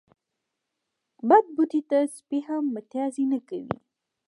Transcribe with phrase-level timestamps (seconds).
[1.29, 3.65] بد بوټي ته سپي هم متازې نه کوی.